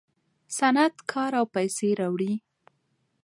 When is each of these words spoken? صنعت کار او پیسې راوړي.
صنعت 0.57 0.95
کار 1.11 1.31
او 1.39 1.45
پیسې 1.55 1.89
راوړي. 1.99 2.33